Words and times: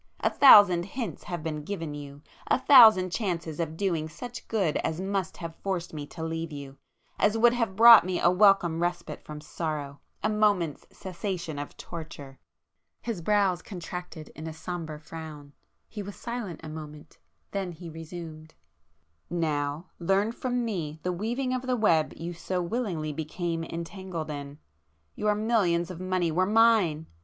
A 0.21 0.31
thousand 0.31 0.85
hints 0.85 1.25
have 1.25 1.43
been 1.43 1.61
given 1.61 1.93
you,—a 1.93 2.57
thousand 2.57 3.11
chances 3.11 3.59
of 3.59 3.77
doing 3.77 4.09
such 4.09 4.47
good 4.47 4.77
as 4.77 4.99
must 4.99 5.37
have 5.37 5.53
forced 5.57 5.93
me 5.93 6.07
to 6.07 6.23
leave 6.23 6.51
you,—as 6.51 7.37
would 7.37 7.53
have 7.53 7.75
brought 7.75 8.03
me 8.03 8.19
a 8.19 8.31
welcome 8.31 8.81
respite 8.81 9.21
from 9.23 9.39
sorrow,—a 9.41 10.27
moment's 10.27 10.87
cessation 10.91 11.59
of 11.59 11.77
torture!" 11.77 12.39
His 13.03 13.21
brows 13.21 13.61
contracted 13.61 14.29
in 14.29 14.47
a 14.47 14.53
sombre 14.53 14.99
frown,—he 14.99 16.01
was 16.01 16.15
silent 16.15 16.61
a 16.63 16.67
moment,—then 16.69 17.73
he 17.73 17.87
resumed— 17.87 18.55
"Now 19.29 19.89
learn 19.99 20.31
from 20.31 20.65
me 20.65 20.99
the 21.03 21.13
weaving 21.13 21.53
of 21.53 21.61
the 21.67 21.77
web 21.77 22.13
you 22.17 22.33
so 22.33 22.59
willingly 22.59 23.13
became 23.13 23.63
entangled 23.63 24.31
in! 24.31 24.57
Your 25.13 25.35
millions 25.35 25.91
of 25.91 25.99
money 25.99 26.31
were 26.31 26.47
[p 26.47 26.49
464] 26.49 26.51
Mine! 26.51 27.05